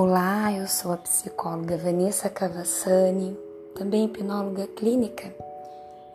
Olá, 0.00 0.52
eu 0.52 0.68
sou 0.68 0.92
a 0.92 0.96
psicóloga 0.96 1.76
Vanessa 1.76 2.30
Cavassani, 2.30 3.36
também 3.74 4.04
hipnóloga 4.04 4.68
clínica 4.68 5.34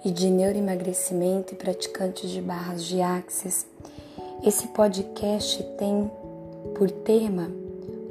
e 0.05 0.09
de 0.09 0.29
neuroemagrecimento 0.29 1.53
e 1.53 1.57
praticante 1.57 2.25
de 2.25 2.41
barras 2.41 2.85
de 2.85 3.01
axis. 3.01 3.67
Esse 4.41 4.69
podcast 4.69 5.61
tem 5.77 6.09
por 6.75 6.89
tema 6.89 7.51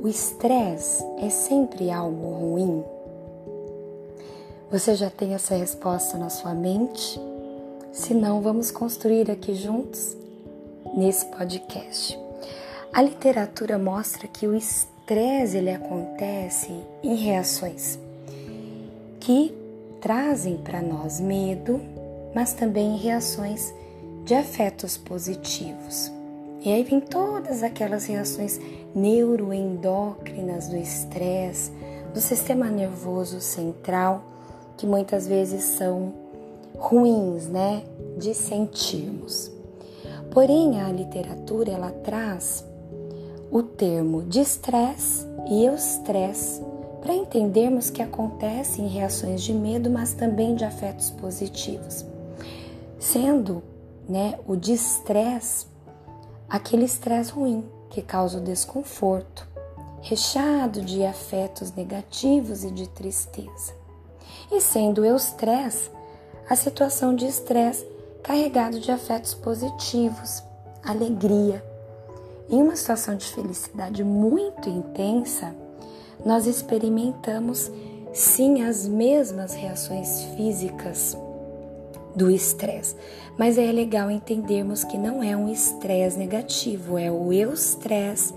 o 0.02 0.06
estresse 0.06 1.02
é 1.22 1.30
sempre 1.30 1.90
algo 1.90 2.34
ruim? 2.34 2.84
Você 4.70 4.94
já 4.94 5.08
tem 5.08 5.32
essa 5.32 5.54
resposta 5.54 6.18
na 6.18 6.28
sua 6.28 6.52
mente? 6.52 7.18
Se 7.94 8.12
não, 8.12 8.42
vamos 8.42 8.70
construir 8.70 9.30
aqui 9.30 9.54
juntos 9.54 10.14
nesse 10.94 11.24
podcast. 11.28 12.20
A 12.92 13.00
literatura 13.00 13.78
mostra 13.78 14.28
que 14.28 14.46
o 14.46 14.54
estresse 14.54 14.91
ele 15.54 15.70
acontece 15.70 16.72
em 17.02 17.14
reações 17.16 17.98
que 19.20 19.54
trazem 20.00 20.56
para 20.56 20.80
nós 20.80 21.20
medo, 21.20 21.80
mas 22.34 22.52
também 22.52 22.96
reações 22.96 23.72
de 24.24 24.34
afetos 24.34 24.96
positivos. 24.96 26.10
E 26.64 26.72
aí 26.72 26.82
vem 26.84 27.00
todas 27.00 27.62
aquelas 27.62 28.06
reações 28.06 28.60
neuroendócrinas 28.94 30.68
do 30.68 30.76
estresse, 30.76 31.72
do 32.14 32.20
sistema 32.20 32.66
nervoso 32.66 33.40
central, 33.40 34.22
que 34.76 34.86
muitas 34.86 35.26
vezes 35.26 35.64
são 35.64 36.12
ruins, 36.76 37.48
né, 37.48 37.82
de 38.16 38.34
sentirmos. 38.34 39.50
Porém, 40.30 40.80
a 40.80 40.88
literatura 40.90 41.72
ela 41.72 41.90
traz 41.90 42.64
o 43.52 43.62
termo 43.62 44.22
de 44.22 44.40
estresse 44.40 45.26
e 45.46 45.66
eustresse 45.66 46.62
para 47.02 47.12
entendermos 47.12 47.90
que 47.90 48.00
acontecem 48.00 48.88
reações 48.88 49.42
de 49.42 49.52
medo, 49.52 49.90
mas 49.90 50.14
também 50.14 50.54
de 50.54 50.64
afetos 50.64 51.10
positivos. 51.10 52.06
Sendo, 52.98 53.62
né, 54.08 54.38
o 54.46 54.56
de 54.56 54.72
estresse 54.72 55.66
aquele 56.48 56.84
estresse 56.84 57.32
ruim 57.32 57.64
que 57.90 58.00
causa 58.00 58.38
o 58.38 58.42
desconforto, 58.42 59.46
recheado 60.00 60.80
de 60.80 61.04
afetos 61.04 61.72
negativos 61.72 62.64
e 62.64 62.70
de 62.70 62.88
tristeza. 62.88 63.74
E 64.50 64.62
sendo 64.62 65.02
o 65.02 65.04
eustresse 65.04 65.90
a 66.48 66.56
situação 66.56 67.14
de 67.14 67.26
estresse 67.26 67.86
carregado 68.22 68.80
de 68.80 68.90
afetos 68.90 69.34
positivos, 69.34 70.42
alegria. 70.82 71.71
Em 72.48 72.60
uma 72.62 72.76
situação 72.76 73.16
de 73.16 73.26
felicidade 73.26 74.04
muito 74.04 74.68
intensa, 74.68 75.54
nós 76.24 76.46
experimentamos 76.46 77.70
sim 78.12 78.62
as 78.62 78.86
mesmas 78.86 79.54
reações 79.54 80.22
físicas 80.36 81.16
do 82.14 82.30
estresse, 82.30 82.94
mas 83.38 83.56
é 83.56 83.72
legal 83.72 84.10
entendermos 84.10 84.84
que 84.84 84.98
não 84.98 85.22
é 85.22 85.36
um 85.36 85.50
estresse 85.50 86.18
negativo, 86.18 86.98
é 86.98 87.10
o 87.10 87.32
eustresse, 87.32 88.34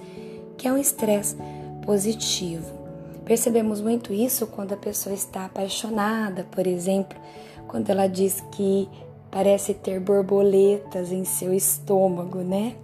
que 0.58 0.68
é 0.68 0.72
um 0.72 0.78
estresse 0.78 1.36
positivo. 1.86 2.74
Percebemos 3.26 3.82
muito 3.82 4.14
isso 4.14 4.48
quando 4.48 4.74
a 4.74 4.78
pessoa 4.78 5.14
está 5.14 5.46
apaixonada, 5.46 6.46
por 6.52 6.66
exemplo, 6.66 7.18
quando 7.68 7.90
ela 7.90 8.08
diz 8.08 8.42
que 8.52 8.88
parece 9.30 9.74
ter 9.74 10.00
borboletas 10.00 11.12
em 11.12 11.26
seu 11.26 11.54
estômago, 11.54 12.40
né? 12.40 12.76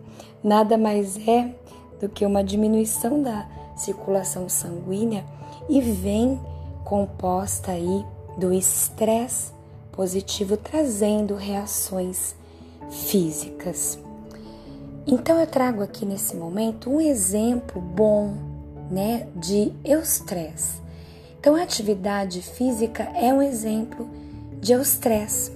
Nada 0.44 0.78
mais 0.78 1.17
é 1.28 1.53
do 2.00 2.09
que 2.09 2.25
uma 2.25 2.44
diminuição 2.44 3.21
da 3.21 3.48
circulação 3.76 4.49
sanguínea 4.49 5.23
e 5.70 5.80
vem 5.80 6.39
composta 6.83 7.71
aí 7.71 8.05
do 8.38 8.52
estresse 8.52 9.52
positivo 9.92 10.58
trazendo 10.58 11.36
reações 11.36 12.36
físicas. 12.89 13.99
Então 15.05 15.39
eu 15.39 15.48
trago 15.48 15.82
aqui 15.83 16.05
nesse 16.05 16.36
momento 16.36 16.89
um 16.89 17.02
exemplo 17.02 17.82
bom, 17.82 18.33
né, 18.89 19.27
de 19.36 19.71
eustresse. 19.83 20.82
Então 21.39 21.55
a 21.55 21.64
atividade 21.64 22.42
física 22.42 23.04
é 23.16 23.33
um 23.33 23.42
exemplo 23.42 24.08
de 24.60 24.73
eustresse. 24.73 25.52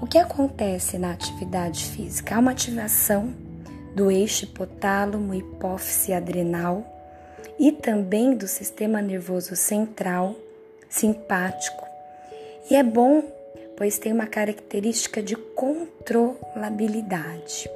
O 0.00 0.06
que 0.06 0.18
acontece 0.18 0.98
na 0.98 1.12
atividade 1.12 1.84
física? 1.84 2.36
Há 2.36 2.38
uma 2.38 2.52
ativação 2.52 3.32
do 3.94 4.10
eixo 4.10 4.44
hipotálamo, 4.44 5.34
hipófise 5.34 6.12
adrenal 6.12 6.84
e 7.58 7.70
também 7.70 8.34
do 8.34 8.48
sistema 8.48 9.02
nervoso 9.02 9.54
central, 9.54 10.34
simpático. 10.88 11.86
E 12.70 12.76
é 12.76 12.82
bom, 12.82 13.22
pois 13.76 13.98
tem 13.98 14.10
uma 14.12 14.26
característica 14.26 15.22
de 15.22 15.36
controlabilidade. 15.36 17.70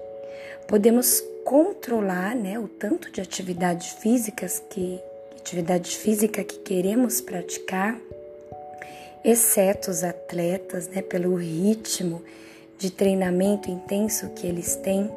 Podemos 0.66 1.22
controlar, 1.44 2.34
né, 2.34 2.59
o 2.59 2.66
tanto 2.66 3.12
de 3.12 3.21
atividades 3.21 3.93
físicas 3.93 4.60
que 4.71 4.98
atividade 5.38 5.94
física 5.97 6.43
que 6.43 6.59
queremos 6.59 7.21
praticar 7.21 7.97
exceto 9.25 9.91
os 9.91 10.03
atletas, 10.03 10.88
né, 10.88 11.03
pelo 11.03 11.37
ritmo 11.37 12.22
de 12.78 12.91
treinamento 12.91 13.71
intenso 13.71 14.31
que 14.31 14.47
eles 14.47 14.75
têm 14.77 15.10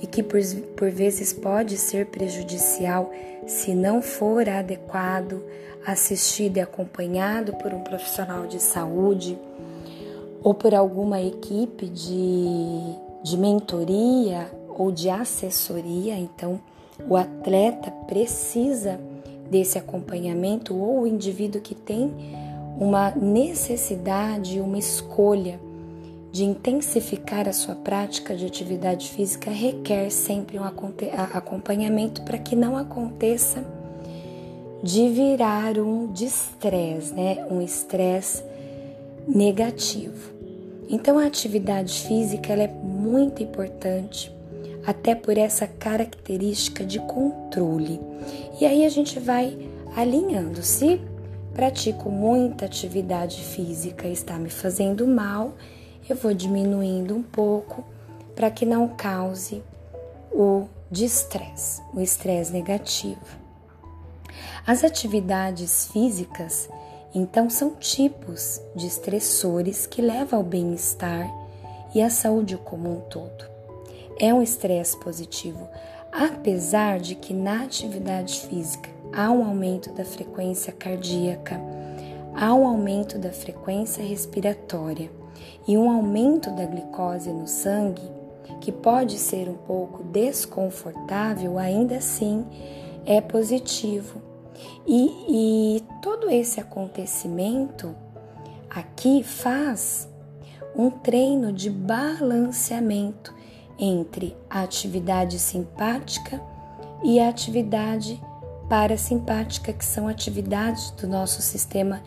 e 0.00 0.06
que 0.06 0.22
por, 0.22 0.40
por 0.76 0.90
vezes 0.90 1.32
pode 1.32 1.76
ser 1.76 2.06
prejudicial 2.06 3.10
se 3.46 3.74
não 3.74 4.02
for 4.02 4.48
adequado, 4.48 5.42
assistido 5.84 6.58
e 6.58 6.60
acompanhado 6.60 7.54
por 7.54 7.72
um 7.72 7.80
profissional 7.80 8.46
de 8.46 8.60
saúde 8.60 9.38
ou 10.42 10.54
por 10.54 10.74
alguma 10.74 11.20
equipe 11.20 11.88
de, 11.88 12.94
de 13.22 13.36
mentoria 13.36 14.50
ou 14.68 14.92
de 14.92 15.08
assessoria. 15.08 16.14
Então, 16.16 16.60
o 17.08 17.16
atleta 17.16 17.90
precisa 18.06 19.00
desse 19.50 19.78
acompanhamento 19.78 20.76
ou 20.76 21.02
o 21.02 21.06
indivíduo 21.06 21.60
que 21.60 21.74
tem 21.74 22.12
uma 22.78 23.10
necessidade, 23.10 24.60
uma 24.60 24.78
escolha 24.78 25.58
de 26.38 26.44
intensificar 26.44 27.48
a 27.48 27.52
sua 27.52 27.74
prática 27.74 28.32
de 28.36 28.46
atividade 28.46 29.10
física 29.10 29.50
requer 29.50 30.08
sempre 30.08 30.56
um 30.56 30.62
acompanhamento 30.62 32.22
para 32.22 32.38
que 32.38 32.54
não 32.54 32.76
aconteça 32.76 33.64
de 34.80 35.08
virar 35.08 35.76
um 35.78 36.12
estresse, 36.14 37.12
né? 37.12 37.44
Um 37.50 37.60
estresse 37.60 38.44
negativo. 39.26 40.32
Então 40.88 41.18
a 41.18 41.26
atividade 41.26 42.02
física 42.02 42.52
é 42.52 42.68
muito 42.68 43.42
importante, 43.42 44.32
até 44.86 45.16
por 45.16 45.36
essa 45.36 45.66
característica 45.66 46.84
de 46.84 47.00
controle. 47.00 48.00
E 48.60 48.64
aí 48.64 48.86
a 48.86 48.88
gente 48.88 49.18
vai 49.18 49.58
alinhando. 49.96 50.62
Se 50.62 51.00
pratico 51.52 52.08
muita 52.08 52.66
atividade 52.66 53.42
física 53.42 54.06
e 54.06 54.12
está 54.12 54.38
me 54.38 54.50
fazendo 54.50 55.04
mal, 55.04 55.54
eu 56.12 56.16
vou 56.16 56.32
diminuindo 56.32 57.14
um 57.14 57.22
pouco 57.22 57.84
para 58.34 58.50
que 58.50 58.64
não 58.64 58.88
cause 58.88 59.62
o 60.32 60.66
estresse, 60.90 61.82
o 61.92 62.00
estresse 62.00 62.52
negativo. 62.52 63.20
As 64.66 64.84
atividades 64.84 65.88
físicas, 65.88 66.68
então, 67.14 67.48
são 67.48 67.70
tipos 67.74 68.60
de 68.76 68.86
estressores 68.86 69.86
que 69.86 70.02
levam 70.02 70.40
ao 70.40 70.44
bem-estar 70.44 71.26
e 71.94 72.02
à 72.02 72.10
saúde 72.10 72.56
como 72.58 72.90
um 72.90 73.00
todo. 73.00 73.44
É 74.20 74.32
um 74.32 74.42
estresse 74.42 74.98
positivo, 74.98 75.68
apesar 76.12 77.00
de 77.00 77.14
que 77.14 77.32
na 77.32 77.64
atividade 77.64 78.40
física 78.40 78.90
há 79.12 79.30
um 79.30 79.44
aumento 79.44 79.92
da 79.92 80.04
frequência 80.04 80.72
cardíaca, 80.72 81.60
há 82.34 82.52
um 82.52 82.66
aumento 82.66 83.18
da 83.18 83.30
frequência 83.30 84.04
respiratória 84.04 85.10
e 85.66 85.76
um 85.76 85.90
aumento 85.90 86.50
da 86.50 86.64
glicose 86.64 87.30
no 87.30 87.46
sangue, 87.46 88.02
que 88.60 88.72
pode 88.72 89.18
ser 89.18 89.48
um 89.48 89.54
pouco 89.54 90.02
desconfortável, 90.04 91.58
ainda 91.58 91.96
assim 91.96 92.44
é 93.04 93.20
positivo. 93.20 94.20
E, 94.86 95.76
e 95.76 95.84
todo 96.02 96.30
esse 96.30 96.60
acontecimento 96.60 97.94
aqui 98.68 99.22
faz 99.22 100.08
um 100.74 100.90
treino 100.90 101.52
de 101.52 101.70
balanceamento 101.70 103.34
entre 103.78 104.36
a 104.50 104.62
atividade 104.62 105.38
simpática 105.38 106.42
e 107.02 107.20
a 107.20 107.28
atividade 107.28 108.20
parasimpática, 108.68 109.72
que 109.72 109.84
são 109.84 110.08
atividades 110.08 110.90
do 110.92 111.06
nosso 111.06 111.40
sistema 111.40 112.02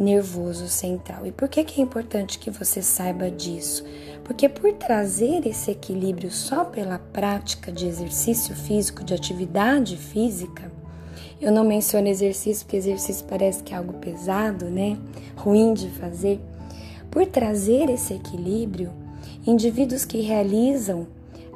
nervoso 0.00 0.66
central. 0.66 1.26
E 1.26 1.30
por 1.30 1.46
que, 1.48 1.62
que 1.62 1.80
é 1.80 1.84
importante 1.84 2.38
que 2.38 2.50
você 2.50 2.80
saiba 2.80 3.30
disso? 3.30 3.84
Porque 4.24 4.48
por 4.48 4.72
trazer 4.72 5.46
esse 5.46 5.70
equilíbrio 5.70 6.30
só 6.30 6.64
pela 6.64 6.98
prática 6.98 7.70
de 7.70 7.86
exercício 7.86 8.54
físico, 8.54 9.04
de 9.04 9.12
atividade 9.12 9.96
física, 9.96 10.72
Eu 11.40 11.50
não 11.50 11.64
menciono 11.64 12.06
exercício, 12.06 12.66
porque 12.66 12.76
exercício 12.76 13.24
parece 13.24 13.62
que 13.62 13.72
é 13.72 13.76
algo 13.78 13.94
pesado, 13.94 14.66
né? 14.66 14.98
Ruim 15.34 15.72
de 15.72 15.88
fazer. 15.88 16.38
Por 17.10 17.24
trazer 17.26 17.88
esse 17.88 18.12
equilíbrio, 18.12 18.92
indivíduos 19.46 20.04
que 20.04 20.20
realizam 20.20 21.06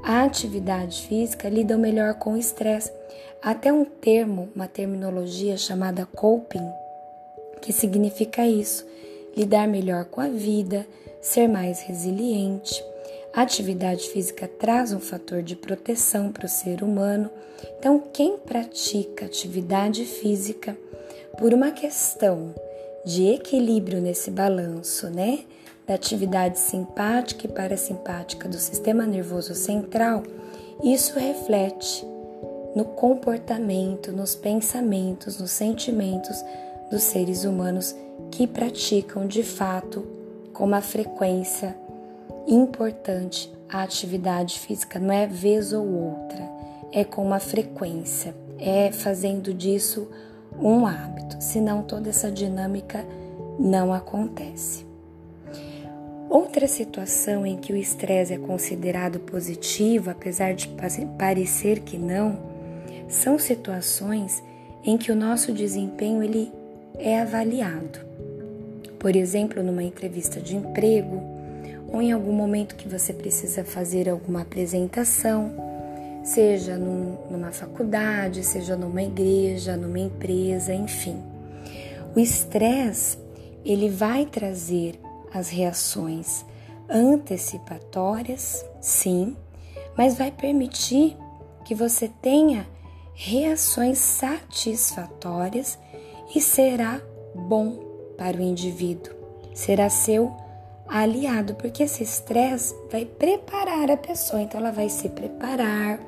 a 0.03 0.25
atividade 0.25 1.07
física 1.07 1.51
lidam 1.51 1.79
melhor 1.79 2.15
com 2.15 2.33
o 2.33 2.39
estresse. 2.39 2.91
Até 3.43 3.71
um 3.71 3.85
termo, 3.85 4.49
uma 4.57 4.67
terminologia 4.67 5.57
chamada 5.59 6.07
coping, 6.07 6.67
que 7.65 7.73
significa 7.73 8.47
isso: 8.47 8.87
lidar 9.35 9.67
melhor 9.67 10.05
com 10.05 10.21
a 10.21 10.29
vida, 10.29 10.87
ser 11.21 11.49
mais 11.49 11.81
resiliente. 11.81 12.85
A 13.33 13.43
atividade 13.43 14.09
física 14.11 14.47
traz 14.47 14.93
um 14.93 15.01
fator 15.01 15.43
de 15.43 15.57
proteção 15.57 16.31
para 16.31 16.45
o 16.45 16.49
ser 16.49 16.83
humano. 16.83 17.31
Então, 17.79 18.01
quem 18.13 18.37
pratica 18.37 19.25
atividade 19.25 20.05
física 20.05 20.77
por 21.39 21.55
uma 21.55 21.73
questão 21.73 22.55
de 23.05 23.29
equilíbrio 23.29 24.01
nesse 24.01 24.31
balanço, 24.31 25.09
né? 25.09 25.41
Da 25.87 25.95
atividade 25.95 26.59
simpática 26.59 27.47
e 27.47 27.53
parasimpática 27.53 28.49
do 28.49 28.57
sistema 28.57 29.05
nervoso 29.05 29.55
central, 29.55 30.23
isso 30.83 31.19
reflete 31.19 32.07
no 32.75 32.85
comportamento, 32.85 34.13
nos 34.13 34.35
pensamentos, 34.35 35.39
nos 35.39 35.51
sentimentos 35.51 36.43
dos 36.95 37.03
seres 37.03 37.45
humanos 37.45 37.93
que 38.31 38.47
praticam 38.47 39.27
de 39.27 39.43
fato 39.43 40.07
com 40.53 40.63
uma 40.63 40.81
frequência 40.81 41.77
importante 42.47 43.53
a 43.69 43.83
atividade 43.83 44.61
física. 44.61 45.01
Não 45.01 45.13
é 45.13 45.27
vez 45.27 45.73
ou 45.73 45.85
outra, 45.85 46.49
é 46.93 47.03
com 47.03 47.27
uma 47.27 47.41
frequência, 47.41 48.33
é 48.61 48.93
fazendo 48.93 49.53
disso 49.53 50.09
um 50.57 50.87
hábito, 50.87 51.37
senão 51.41 51.83
toda 51.83 52.11
essa 52.11 52.31
dinâmica 52.31 53.05
não 53.59 53.93
acontece. 53.93 54.87
Outra 56.31 56.69
situação 56.69 57.45
em 57.45 57.57
que 57.57 57.73
o 57.73 57.77
estresse 57.77 58.35
é 58.35 58.39
considerado 58.39 59.19
positivo, 59.19 60.11
apesar 60.11 60.55
de 60.55 60.69
parecer 61.19 61.81
que 61.81 61.99
não, 61.99 62.39
são 63.09 63.37
situações 63.37 64.41
em 64.85 64.97
que 64.97 65.11
o 65.11 65.17
nosso 65.17 65.53
desempenho 65.53 66.23
ele 66.23 66.53
é 66.99 67.21
avaliado. 67.21 68.01
Por 68.99 69.15
exemplo, 69.15 69.63
numa 69.63 69.83
entrevista 69.83 70.41
de 70.41 70.57
emprego 70.57 71.23
ou 71.93 72.01
em 72.01 72.13
algum 72.13 72.33
momento 72.33 72.77
que 72.77 72.89
você 72.89 73.13
precisa 73.13 73.65
fazer 73.65 74.09
alguma 74.09 74.43
apresentação, 74.43 75.53
seja 76.25 76.77
num, 76.77 77.19
numa 77.31 77.53
faculdade, 77.53 78.43
seja 78.43 78.77
numa 78.77 79.03
igreja, 79.03 79.77
numa 79.77 79.99
empresa, 79.99 80.75
enfim. 80.75 81.23
O 82.17 82.21
estresse 82.21 83.19
ele 83.65 83.89
vai 83.89 84.27
trazer 84.27 84.99
as 85.33 85.49
reações 85.49 86.45
antecipatórias, 86.89 88.65
sim, 88.81 89.37
mas 89.97 90.17
vai 90.17 90.31
permitir 90.31 91.17
que 91.65 91.75
você 91.75 92.09
tenha 92.21 92.67
reações 93.15 93.99
satisfatórias 93.99 95.79
e 96.35 96.41
será 96.41 97.01
bom 97.35 97.79
para 98.19 98.37
o 98.37 98.41
indivíduo, 98.41 99.13
será 99.55 99.89
seu 99.89 100.33
aliado, 100.87 101.55
porque 101.55 101.85
esse 101.85 102.03
estresse 102.03 102.75
vai 102.91 103.05
preparar 103.05 103.91
a 103.91 103.97
pessoa, 103.97 104.43
então 104.43 104.61
ela 104.61 104.71
vai 104.71 104.89
se 104.89 105.09
preparar 105.09 106.01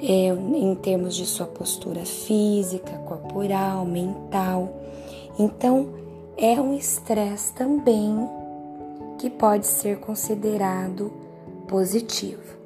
é, 0.00 0.28
em 0.28 0.74
termos 0.76 1.16
de 1.16 1.26
sua 1.26 1.46
postura 1.46 2.04
física, 2.04 2.92
corporal, 2.98 3.84
mental. 3.84 4.72
Então, 5.38 5.88
é 6.36 6.60
um 6.60 6.74
estresse 6.74 7.52
também 7.52 8.14
que 9.18 9.28
pode 9.28 9.66
ser 9.66 9.98
considerado 9.98 11.12
positivo. 11.66 12.56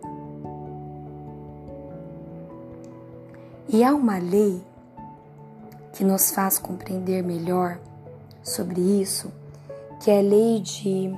E 3.69 3.83
há 3.83 3.95
uma 3.95 4.19
lei 4.19 4.61
que 5.93 6.05
nos 6.05 6.31
faz 6.31 6.59
compreender 6.59 7.23
melhor 7.23 7.79
sobre 8.43 8.81
isso, 8.81 9.31
que 10.03 10.11
é 10.11 10.19
a 10.19 10.23
lei 10.23 10.61
de 10.61 11.13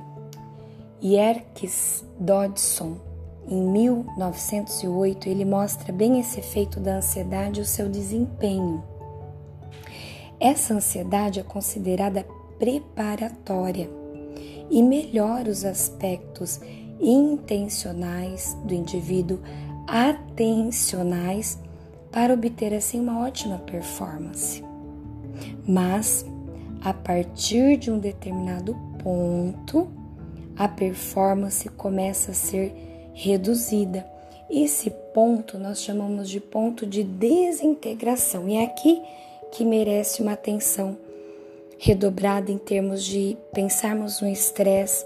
Yerkes 1.03 2.03
Dodson. 2.19 2.97
Em 3.47 3.61
1908, 3.61 5.29
ele 5.29 5.45
mostra 5.45 5.93
bem 5.93 6.19
esse 6.19 6.39
efeito 6.39 6.79
da 6.79 6.97
ansiedade 6.97 7.59
e 7.59 7.63
o 7.63 7.65
seu 7.65 7.87
desempenho. 7.87 8.83
Essa 10.39 10.73
ansiedade 10.73 11.39
é 11.39 11.43
considerada 11.43 12.25
preparatória 12.57 13.89
e 14.69 14.81
melhora 14.81 15.49
os 15.49 15.63
aspectos 15.63 16.59
intencionais 16.99 18.57
do 18.63 18.73
indivíduo, 18.73 19.39
atencionais 19.87 21.59
para 22.11 22.33
obter 22.33 22.73
assim 22.73 22.99
uma 22.99 23.25
ótima 23.25 23.59
performance. 23.59 24.64
Mas 25.67 26.25
a 26.81 26.93
partir 26.93 27.77
de 27.77 27.89
um 27.89 27.99
determinado 27.99 28.75
ponto, 29.01 29.87
a 30.55 30.67
performance 30.67 31.67
começa 31.69 32.31
a 32.31 32.33
ser 32.33 32.73
reduzida. 33.13 34.05
Esse 34.49 34.89
ponto 35.13 35.57
nós 35.57 35.81
chamamos 35.81 36.29
de 36.29 36.39
ponto 36.39 36.85
de 36.85 37.03
desintegração, 37.03 38.47
e 38.47 38.55
é 38.55 38.63
aqui 38.63 39.01
que 39.51 39.65
merece 39.65 40.21
uma 40.21 40.33
atenção 40.33 40.97
redobrada 41.77 42.51
em 42.51 42.57
termos 42.57 43.03
de 43.03 43.37
pensarmos 43.53 44.21
no 44.21 44.27
estresse 44.29 45.05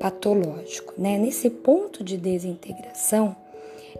patológico, 0.00 0.94
né? 0.98 1.18
Nesse 1.18 1.48
ponto 1.48 2.02
de 2.02 2.16
desintegração 2.16 3.36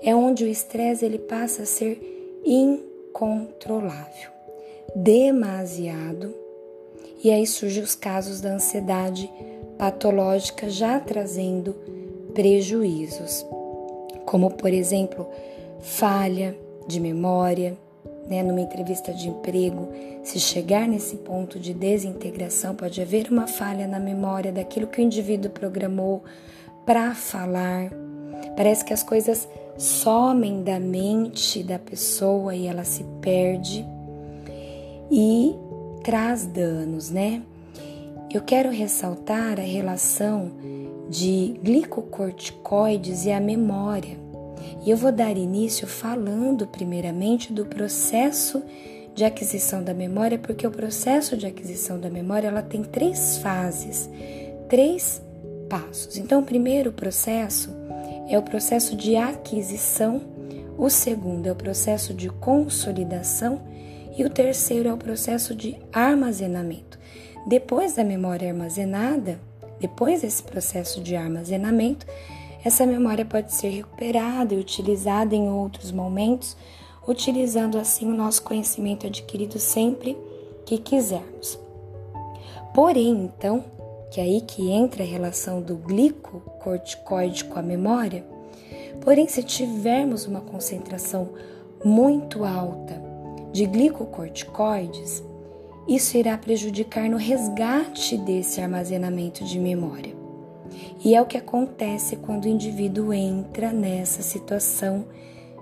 é 0.03 0.15
onde 0.15 0.45
o 0.45 0.49
estresse 0.49 1.05
ele 1.05 1.19
passa 1.19 1.63
a 1.63 1.67
ser 1.67 2.43
incontrolável, 2.45 4.31
demasiado, 4.95 6.35
e 7.23 7.31
aí 7.31 7.47
surgem 7.47 7.83
os 7.83 7.95
casos 7.95 8.41
da 8.41 8.55
ansiedade 8.55 9.31
patológica 9.79 10.69
já 10.69 10.99
trazendo 11.01 11.75
prejuízos, 12.35 13.47
como 14.25 14.51
por 14.51 14.73
exemplo, 14.73 15.27
falha 15.81 16.57
de 16.87 17.01
memória, 17.01 17.77
né, 18.27 18.43
numa 18.43 18.61
entrevista 18.61 19.13
de 19.13 19.29
emprego, 19.29 19.89
se 20.23 20.39
chegar 20.39 20.87
nesse 20.87 21.17
ponto 21.17 21.59
de 21.59 21.75
desintegração, 21.75 22.75
pode 22.75 23.01
haver 23.01 23.31
uma 23.31 23.47
falha 23.47 23.87
na 23.87 23.99
memória 23.99 24.53
daquilo 24.53 24.87
que 24.87 25.01
o 25.01 25.05
indivíduo 25.05 25.51
programou 25.51 26.23
para 26.87 27.15
falar. 27.15 27.91
Parece 28.57 28.85
que 28.85 28.93
as 28.93 29.03
coisas 29.03 29.49
somem 29.77 30.63
da 30.63 30.79
mente 30.79 31.63
da 31.63 31.79
pessoa 31.79 32.55
e 32.55 32.67
ela 32.67 32.85
se 32.85 33.05
perde 33.21 33.85
e 35.13 35.55
traz 36.03 36.47
danos, 36.47 37.11
né? 37.11 37.43
Eu 38.33 38.41
quero 38.41 38.71
ressaltar 38.71 39.61
a 39.61 39.63
relação 39.63 40.51
de 41.11 41.61
glicocorticoides 41.63 43.27
e 43.27 43.31
a 43.31 43.39
memória. 43.39 44.17
E 44.87 44.91
eu 44.91 44.97
vou 44.97 45.13
dar 45.13 45.37
início 45.37 45.87
falando 45.87 46.67
primeiramente 46.67 47.53
do 47.53 47.67
processo 47.67 48.63
de 49.15 49.23
aquisição 49.23 49.85
da 49.85 49.93
memória, 49.93 50.39
porque 50.39 50.67
o 50.67 50.71
processo 50.71 51.37
de 51.37 51.47
aquisição 51.47 52.01
da 52.01 52.09
memória 52.09 52.49
ela 52.49 52.63
tem 52.63 52.83
três 52.83 53.37
fases, 53.37 54.09
três 54.71 55.21
passos. 55.69 56.17
Então, 56.17 56.41
o 56.41 56.45
primeiro 56.45 56.91
processo 56.91 57.71
é 58.29 58.39
o 58.39 58.43
processo 58.43 58.97
de 58.97 59.15
aquisição, 59.15 60.23
o 60.79 60.89
segundo 60.89 61.47
é 61.47 61.53
o 61.53 61.57
processo 61.57 62.15
de 62.15 62.31
consolidação 62.31 63.61
e 64.17 64.25
o 64.25 64.31
terceiro 64.31 64.89
é 64.89 64.93
o 64.93 64.99
processo 64.99 65.55
de 65.55 65.77
armazenamento. 65.93 66.99
Depois 67.47 67.95
da 67.95 68.05
memória 68.05 68.49
armazenada, 68.49 69.41
depois 69.81 70.23
desse 70.23 70.43
processo 70.43 71.01
de 71.01 71.17
armazenamento, 71.17 72.07
essa 72.65 72.87
memória 72.87 73.25
pode 73.25 73.53
ser 73.53 73.71
recuperada 73.71 74.55
e 74.55 74.59
utilizada 74.59 75.35
em 75.35 75.49
outros 75.49 75.91
momentos, 75.91 76.57
utilizando 77.07 77.79
assim 77.79 78.07
o 78.07 78.15
nosso 78.15 78.43
conhecimento 78.43 79.07
adquirido 79.07 79.59
sempre 79.59 80.17
que 80.65 80.79
quisermos. 80.79 81.59
Porém, 82.73 83.25
então, 83.25 83.65
que 84.11 84.21
é 84.21 84.25
aí 84.25 84.41
que 84.41 84.71
entra 84.71 85.03
a 85.03 85.07
relação 85.07 85.61
do 85.61 85.77
glicocorticoide 85.77 87.45
com 87.47 87.59
a 87.59 87.63
memória, 87.63 88.25
porém, 89.01 89.27
se 89.27 89.43
tivermos 89.43 90.27
uma 90.27 90.41
concentração 90.41 91.31
muito 91.85 92.45
alta 92.45 93.12
de 93.53 93.67
glicocorticoides, 93.67 95.23
isso 95.87 96.17
irá 96.17 96.39
prejudicar 96.39 97.09
no 97.09 97.17
resgate 97.17 98.17
desse 98.17 98.61
armazenamento 98.61 99.45
de 99.45 99.59
memória. 99.59 100.15
E 101.05 101.15
é 101.15 101.21
o 101.21 101.27
que 101.27 101.37
acontece 101.37 102.17
quando 102.17 102.47
o 102.47 102.49
indivíduo 102.49 103.13
entra 103.13 103.73
nessa 103.73 104.23
situação 104.23 105.05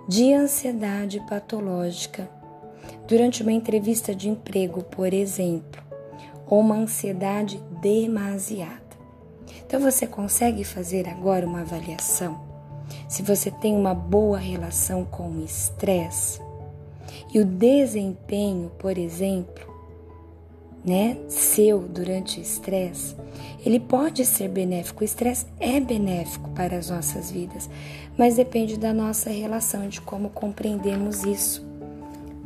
de 0.08 0.32
ansiedade 0.32 1.20
patológica. 1.28 2.28
durante 3.06 3.42
uma 3.42 3.50
entrevista 3.50 4.14
de 4.14 4.28
emprego, 4.28 4.84
por 4.84 5.12
exemplo, 5.12 5.82
ou 6.46 6.60
uma 6.60 6.76
ansiedade 6.76 7.60
demasiada. 7.82 8.80
Então 9.66 9.80
você 9.80 10.06
consegue 10.06 10.62
fazer 10.62 11.08
agora 11.08 11.44
uma 11.44 11.62
avaliação 11.62 12.40
se 13.08 13.22
você 13.22 13.50
tem 13.50 13.74
uma 13.74 13.94
boa 13.94 14.38
relação 14.38 15.04
com 15.04 15.28
o 15.28 15.44
estresse 15.44 16.40
e 17.32 17.38
o 17.38 17.44
desempenho, 17.44 18.70
por 18.78 18.98
exemplo, 18.98 19.68
né, 20.84 21.16
seu 21.28 21.80
durante 21.80 22.40
o 22.40 22.42
estresse, 22.42 23.14
ele 23.64 23.78
pode 23.78 24.24
ser 24.24 24.48
benéfico. 24.48 25.02
O 25.02 25.04
estresse 25.04 25.46
é 25.58 25.78
benéfico 25.78 26.50
para 26.50 26.76
as 26.76 26.90
nossas 26.90 27.30
vidas, 27.30 27.68
mas 28.16 28.36
depende 28.36 28.76
da 28.76 28.92
nossa 28.92 29.30
relação, 29.30 29.88
de 29.88 30.00
como 30.00 30.30
compreendemos 30.30 31.24
isso. 31.24 31.64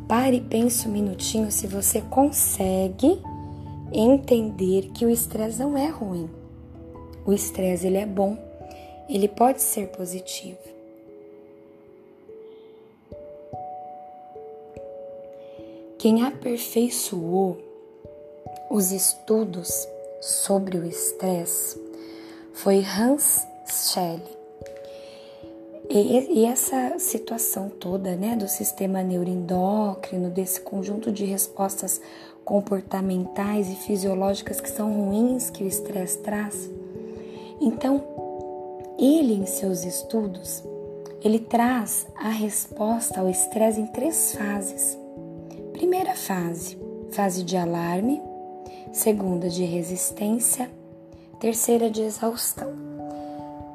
Pare 0.08 0.36
e 0.36 0.40
pense 0.40 0.86
um 0.86 0.92
minutinho 0.92 1.50
se 1.50 1.66
você 1.66 2.00
consegue 2.02 3.22
entender 3.92 4.90
que 4.92 5.06
o 5.06 5.10
estresse 5.10 5.60
não 5.60 5.78
é 5.78 5.88
ruim. 5.88 6.28
O 7.24 7.32
estresse 7.32 7.86
ele 7.86 7.96
é 7.96 8.06
bom, 8.06 8.36
ele 9.08 9.28
pode 9.28 9.62
ser 9.62 9.88
positivo. 9.88 10.73
Quem 16.04 16.22
aperfeiçoou 16.22 17.56
os 18.70 18.92
estudos 18.92 19.88
sobre 20.20 20.76
o 20.76 20.84
estresse 20.84 21.80
foi 22.52 22.84
Hans 22.84 23.46
Schelle. 23.66 24.20
E, 25.88 26.40
e, 26.40 26.44
essa 26.44 26.98
situação 26.98 27.70
toda, 27.70 28.16
né, 28.16 28.36
do 28.36 28.46
sistema 28.46 29.02
neuroendócrino, 29.02 30.28
desse 30.28 30.60
conjunto 30.60 31.10
de 31.10 31.24
respostas 31.24 31.98
comportamentais 32.44 33.70
e 33.70 33.74
fisiológicas 33.74 34.60
que 34.60 34.68
são 34.68 34.92
ruins 34.92 35.48
que 35.48 35.64
o 35.64 35.66
estresse 35.66 36.18
traz. 36.18 36.68
Então, 37.58 38.04
ele 38.98 39.32
em 39.32 39.46
seus 39.46 39.86
estudos, 39.86 40.62
ele 41.22 41.38
traz 41.38 42.06
a 42.14 42.28
resposta 42.28 43.20
ao 43.20 43.30
estresse 43.30 43.80
em 43.80 43.86
três 43.86 44.34
fases. 44.34 45.02
Primeira 45.74 46.14
fase, 46.14 46.78
fase 47.10 47.42
de 47.42 47.56
alarme, 47.56 48.22
segunda 48.92 49.48
de 49.48 49.64
resistência, 49.64 50.70
terceira 51.40 51.90
de 51.90 52.00
exaustão. 52.00 52.72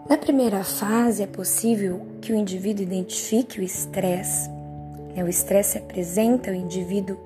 Na 0.10 0.18
primeira 0.18 0.64
fase, 0.64 1.22
é 1.22 1.28
possível 1.28 2.02
que 2.22 2.32
o 2.32 2.36
indivíduo 2.38 2.84
identifique 2.84 3.60
o 3.60 3.64
estresse. 3.64 4.50
Né? 5.14 5.26
O 5.26 5.28
estresse 5.28 5.78
apresenta, 5.78 6.52
o 6.52 6.56
indivíduo 6.56 7.18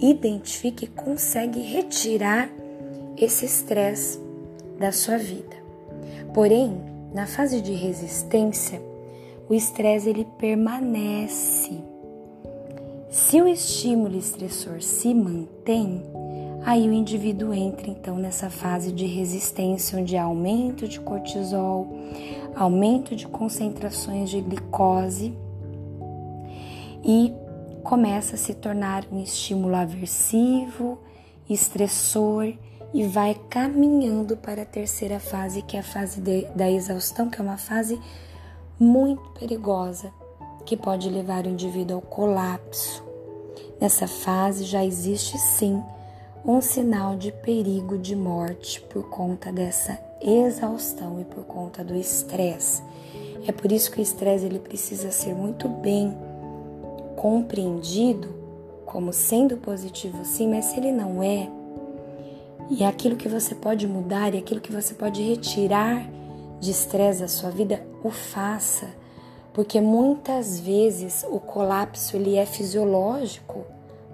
identifica 0.00 0.84
e 0.84 0.88
consegue 0.88 1.60
retirar 1.60 2.50
esse 3.16 3.46
estresse 3.46 4.18
da 4.76 4.90
sua 4.90 5.18
vida. 5.18 5.56
Porém, 6.34 6.80
na 7.14 7.28
fase 7.28 7.60
de 7.60 7.72
resistência, 7.72 8.82
o 9.48 9.54
estresse 9.54 10.08
ele 10.08 10.26
permanece. 10.36 11.80
Se 13.08 13.40
o 13.40 13.46
estímulo 13.46 14.16
estressor 14.18 14.82
se 14.82 15.14
mantém, 15.14 16.02
aí 16.64 16.88
o 16.88 16.92
indivíduo 16.92 17.54
entra 17.54 17.88
então 17.88 18.16
nessa 18.16 18.50
fase 18.50 18.90
de 18.90 19.06
resistência, 19.06 19.98
onde 19.98 20.16
há 20.16 20.24
aumento 20.24 20.88
de 20.88 20.98
cortisol, 21.00 21.86
aumento 22.54 23.14
de 23.14 23.28
concentrações 23.28 24.28
de 24.28 24.40
glicose 24.40 25.32
e 27.04 27.32
começa 27.84 28.34
a 28.34 28.38
se 28.38 28.52
tornar 28.54 29.06
um 29.12 29.22
estímulo 29.22 29.76
aversivo, 29.76 30.98
estressor 31.48 32.52
e 32.92 33.04
vai 33.04 33.34
caminhando 33.48 34.36
para 34.36 34.62
a 34.62 34.66
terceira 34.66 35.20
fase, 35.20 35.62
que 35.62 35.76
é 35.76 35.80
a 35.80 35.84
fase 35.84 36.20
de, 36.20 36.46
da 36.46 36.68
exaustão, 36.68 37.30
que 37.30 37.40
é 37.40 37.44
uma 37.44 37.56
fase 37.56 38.00
muito 38.78 39.30
perigosa, 39.38 40.12
que 40.66 40.76
pode 40.76 41.08
levar 41.08 41.46
o 41.46 41.48
indivíduo 41.48 41.96
ao 41.96 42.02
colapso. 42.02 43.02
Nessa 43.80 44.06
fase 44.06 44.64
já 44.64 44.84
existe 44.84 45.38
sim 45.38 45.82
um 46.44 46.60
sinal 46.60 47.16
de 47.16 47.32
perigo 47.32 47.96
de 47.96 48.14
morte 48.14 48.80
por 48.82 49.08
conta 49.08 49.50
dessa 49.52 49.98
exaustão 50.20 51.20
e 51.20 51.24
por 51.24 51.44
conta 51.44 51.82
do 51.82 51.94
estresse. 51.94 52.82
É 53.46 53.52
por 53.52 53.72
isso 53.72 53.90
que 53.90 54.00
o 54.00 54.02
estresse 54.02 54.44
ele 54.44 54.58
precisa 54.58 55.10
ser 55.10 55.34
muito 55.34 55.68
bem 55.68 56.14
compreendido 57.16 58.28
como 58.84 59.12
sendo 59.12 59.56
positivo 59.56 60.24
sim, 60.24 60.48
mas 60.48 60.66
se 60.66 60.78
ele 60.78 60.92
não 60.92 61.22
é, 61.22 61.48
e 62.68 62.82
é 62.82 62.86
aquilo 62.86 63.16
que 63.16 63.28
você 63.28 63.54
pode 63.54 63.86
mudar 63.86 64.34
e 64.34 64.38
aquilo 64.38 64.60
que 64.60 64.72
você 64.72 64.94
pode 64.94 65.22
retirar 65.22 66.08
de 66.60 66.70
estresse 66.70 67.20
da 67.20 67.28
sua 67.28 67.50
vida, 67.50 67.86
o 68.02 68.10
faça, 68.10 68.88
porque 69.56 69.80
muitas 69.80 70.60
vezes 70.60 71.24
o 71.30 71.40
colapso 71.40 72.14
ele 72.14 72.36
é 72.36 72.44
fisiológico, 72.44 73.64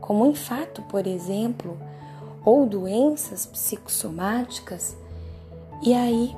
como 0.01 0.25
um 0.25 0.31
infarto, 0.31 0.83
por 0.83 1.05
exemplo, 1.05 1.77
ou 2.45 2.65
doenças 2.65 3.45
psicossomáticas, 3.45 4.97
e 5.83 5.95
aí 5.95 6.33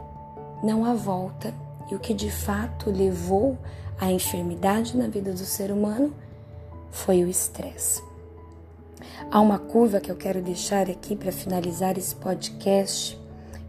não 0.63 0.87
há 0.87 0.95
volta. 0.95 1.53
E 1.91 1.95
o 1.95 1.99
que 1.99 2.15
de 2.15 2.31
fato 2.31 2.91
levou 2.91 3.59
à 4.01 4.11
enfermidade 4.11 4.97
na 4.97 5.07
vida 5.07 5.35
do 5.35 5.45
ser 5.45 5.71
humano 5.71 6.11
foi 6.91 7.23
o 7.23 7.29
estresse. 7.29 8.03
Há 9.31 9.39
uma 9.39 9.59
curva 9.59 10.01
que 10.01 10.11
eu 10.11 10.17
quero 10.17 10.41
deixar 10.41 10.89
aqui 10.89 11.15
para 11.15 11.31
finalizar 11.31 11.99
esse 11.99 12.15
podcast, 12.17 13.21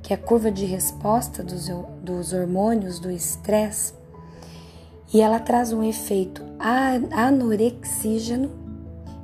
que 0.01 0.13
é 0.13 0.15
a 0.15 0.20
curva 0.20 0.50
de 0.50 0.63
resposta 0.63 1.44
dos, 1.44 1.68
dos 2.01 2.32
hormônios 2.32 3.00
do 3.00 3.12
estresse, 3.12 4.05
e 5.15 5.22
ela 5.22 5.39
traz 5.39 5.72
um 5.72 5.81
efeito 5.81 6.43
anorexígeno 7.10 8.51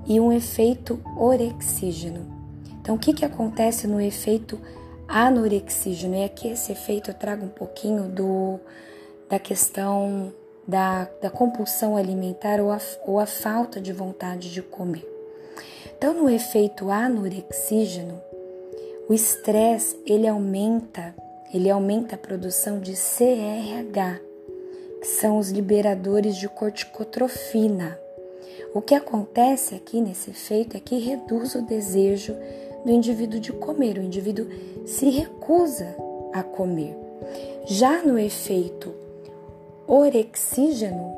e 0.07 0.21
um 0.21 0.31
efeito 0.31 0.97
orexígeno. 1.17 2.25
Então, 2.79 2.95
o 2.95 2.97
que, 2.97 3.11
que 3.11 3.25
acontece 3.25 3.87
no 3.87 3.99
efeito 3.99 4.57
anorexígeno? 5.05 6.15
E 6.15 6.23
aqui 6.23 6.47
esse 6.47 6.71
efeito 6.71 7.09
eu 7.09 7.13
trago 7.13 7.43
um 7.43 7.49
pouquinho 7.49 8.03
do, 8.03 8.57
da 9.29 9.37
questão 9.37 10.31
da, 10.65 11.09
da 11.21 11.29
compulsão 11.29 11.97
alimentar 11.97 12.61
ou 12.61 12.71
a, 12.71 12.79
ou 13.05 13.19
a 13.19 13.25
falta 13.25 13.81
de 13.81 13.91
vontade 13.91 14.49
de 14.49 14.61
comer. 14.61 15.05
Então, 15.97 16.13
no 16.13 16.29
efeito 16.29 16.89
anorexígeno, 16.89 18.17
o 19.09 19.13
estresse 19.13 20.01
ele 20.05 20.25
aumenta, 20.25 21.13
ele 21.53 21.69
aumenta 21.69 22.15
a 22.15 22.17
produção 22.17 22.79
de 22.79 22.93
CRH, 22.93 24.30
são 25.01 25.37
os 25.37 25.49
liberadores 25.49 26.35
de 26.35 26.47
corticotrofina. 26.47 27.97
O 28.73 28.81
que 28.81 28.95
acontece 28.95 29.75
aqui 29.75 29.99
nesse 29.99 30.29
efeito 30.29 30.77
é 30.77 30.79
que 30.79 30.97
reduz 30.97 31.55
o 31.55 31.61
desejo 31.61 32.35
do 32.85 32.91
indivíduo 32.91 33.39
de 33.39 33.51
comer, 33.51 33.97
o 33.97 34.03
indivíduo 34.03 34.47
se 34.85 35.09
recusa 35.09 35.95
a 36.33 36.41
comer. 36.41 36.95
Já 37.65 38.01
no 38.01 38.17
efeito 38.17 38.93
orexígeno, 39.87 41.15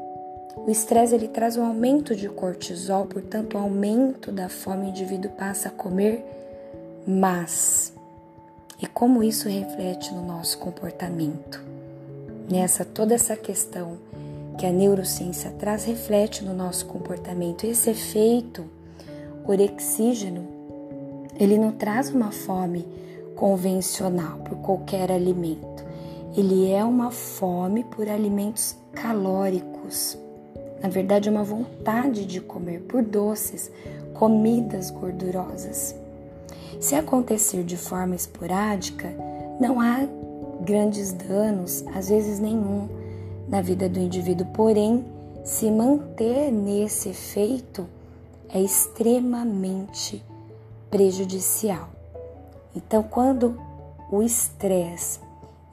o 0.57 0.69
estresse 0.69 1.15
ele 1.15 1.27
traz 1.27 1.57
um 1.57 1.65
aumento 1.65 2.15
de 2.15 2.29
cortisol, 2.29 3.05
portanto, 3.05 3.57
um 3.57 3.61
aumento 3.61 4.31
da 4.31 4.49
fome, 4.49 4.85
o 4.85 4.89
indivíduo 4.89 5.31
passa 5.31 5.69
a 5.69 5.71
comer 5.71 6.23
mais. 7.05 7.93
E 8.81 8.87
como 8.87 9.23
isso 9.23 9.47
reflete 9.47 10.13
no 10.13 10.25
nosso 10.25 10.57
comportamento? 10.57 11.72
Nessa 12.49 12.83
toda 12.83 13.15
essa 13.15 13.35
questão 13.35 13.97
que 14.57 14.65
a 14.65 14.71
neurociência 14.71 15.51
traz 15.51 15.85
reflete 15.85 16.43
no 16.43 16.53
nosso 16.53 16.85
comportamento. 16.85 17.65
Esse 17.65 17.89
efeito 17.89 18.65
orexígeno 19.45 20.47
ele 21.39 21.57
não 21.57 21.71
traz 21.71 22.09
uma 22.09 22.31
fome 22.31 22.87
convencional 23.35 24.37
por 24.39 24.57
qualquer 24.59 25.11
alimento. 25.11 25.83
Ele 26.35 26.71
é 26.71 26.83
uma 26.83 27.11
fome 27.11 27.83
por 27.83 28.07
alimentos 28.07 28.75
calóricos. 28.93 30.17
Na 30.81 30.89
verdade, 30.89 31.29
é 31.29 31.31
uma 31.31 31.43
vontade 31.43 32.25
de 32.25 32.41
comer 32.41 32.81
por 32.81 33.01
doces, 33.01 33.71
comidas 34.13 34.91
gordurosas. 34.91 35.95
Se 36.79 36.95
acontecer 36.95 37.63
de 37.63 37.77
forma 37.77 38.15
esporádica, 38.15 39.09
não 39.59 39.79
há 39.79 40.07
grandes 40.63 41.11
danos, 41.11 41.83
às 41.93 42.09
vezes 42.09 42.39
nenhum, 42.39 42.87
na 43.47 43.61
vida 43.61 43.87
do 43.89 43.99
indivíduo. 43.99 44.47
Porém, 44.53 45.05
se 45.43 45.69
manter 45.69 46.51
nesse 46.51 47.09
efeito 47.09 47.87
é 48.49 48.61
extremamente 48.61 50.23
prejudicial. 50.89 51.89
Então, 52.75 53.03
quando 53.03 53.59
o 54.11 54.21
estresse 54.21 55.19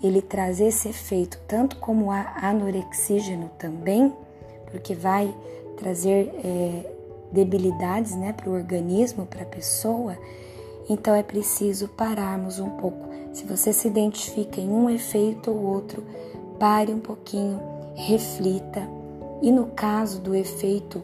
ele 0.03 0.23
traz 0.23 0.61
esse 0.61 0.89
efeito, 0.89 1.39
tanto 1.47 1.77
como 1.77 2.07
o 2.07 2.11
anorexígeno 2.11 3.51
também, 3.59 4.13
porque 4.71 4.95
vai 4.95 5.35
trazer 5.77 6.33
é, 6.43 6.93
debilidades, 7.31 8.17
né, 8.17 8.33
para 8.33 8.49
o 8.49 8.55
organismo, 8.55 9.27
para 9.27 9.43
a 9.43 9.47
pessoa, 9.47 10.17
então 10.89 11.15
é 11.15 11.23
preciso 11.23 11.89
pararmos 11.89 12.59
um 12.59 12.71
pouco. 12.71 13.10
Se 13.33 13.45
você 13.45 13.73
se 13.73 13.87
identifica 13.87 14.61
em 14.61 14.69
um 14.69 14.91
efeito 14.91 15.51
ou 15.51 15.63
outro, 15.63 16.05
pare 16.59 16.93
um 16.93 17.01
pouquinho, 17.01 17.61
reflita. 17.95 18.89
E 19.41 19.51
no 19.53 19.67
caso 19.67 20.21
do 20.21 20.35
efeito 20.35 21.03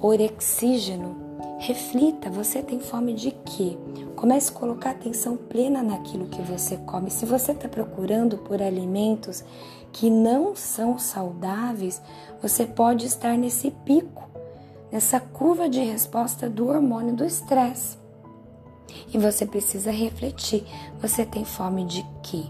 orexígeno, 0.00 1.16
reflita: 1.58 2.30
você 2.30 2.62
tem 2.62 2.80
fome 2.80 3.14
de 3.14 3.30
quê? 3.30 3.76
Comece 4.16 4.50
a 4.50 4.54
colocar 4.54 4.90
atenção 4.90 5.36
plena 5.36 5.82
naquilo 5.82 6.26
que 6.26 6.42
você 6.42 6.76
come. 6.78 7.10
Se 7.10 7.24
você 7.24 7.52
está 7.52 7.68
procurando 7.68 8.38
por 8.38 8.60
alimentos 8.60 9.44
que 9.92 10.10
não 10.10 10.54
são 10.54 10.98
saudáveis, 10.98 12.02
você 12.42 12.66
pode 12.66 13.06
estar 13.06 13.38
nesse 13.38 13.70
pico, 13.70 14.28
nessa 14.90 15.20
curva 15.20 15.68
de 15.68 15.80
resposta 15.80 16.48
do 16.48 16.68
hormônio 16.68 17.14
do 17.14 17.24
estresse. 17.24 17.96
E 19.12 19.18
você 19.18 19.46
precisa 19.46 19.90
refletir: 19.90 20.64
você 21.00 21.24
tem 21.24 21.44
fome 21.44 21.84
de 21.84 22.04
quê? 22.22 22.44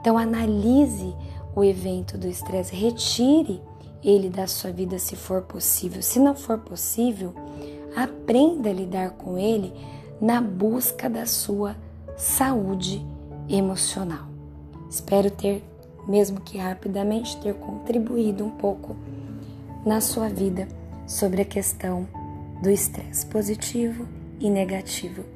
Então, 0.00 0.16
analise 0.16 1.14
o 1.54 1.64
evento 1.64 2.18
do 2.18 2.28
estresse, 2.28 2.74
retire 2.74 3.60
ele 4.04 4.28
da 4.28 4.46
sua 4.46 4.70
vida 4.70 4.98
se 4.98 5.16
for 5.16 5.42
possível. 5.42 6.02
Se 6.02 6.20
não 6.20 6.34
for 6.34 6.58
possível, 6.58 7.34
aprenda 7.96 8.70
a 8.70 8.72
lidar 8.72 9.10
com 9.10 9.36
ele 9.38 9.72
na 10.20 10.40
busca 10.40 11.10
da 11.10 11.26
sua 11.26 11.74
saúde 12.16 13.04
emocional. 13.48 14.26
Espero 14.88 15.30
ter, 15.30 15.64
mesmo 16.06 16.40
que 16.40 16.58
rapidamente, 16.58 17.36
ter 17.38 17.54
contribuído 17.54 18.44
um 18.44 18.50
pouco 18.50 18.96
na 19.84 20.00
sua 20.00 20.28
vida 20.28 20.68
sobre 21.06 21.42
a 21.42 21.44
questão 21.44 22.06
do 22.62 22.70
estresse 22.70 23.26
positivo 23.26 24.06
e 24.40 24.48
negativo. 24.50 25.35